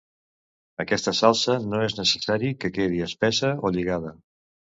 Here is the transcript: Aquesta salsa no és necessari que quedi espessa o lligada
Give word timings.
Aquesta 0.83 1.13
salsa 1.19 1.57
no 1.73 1.81
és 1.89 1.97
necessari 1.99 2.51
que 2.65 2.73
quedi 2.79 3.05
espessa 3.11 3.53
o 3.71 3.75
lligada 3.79 4.17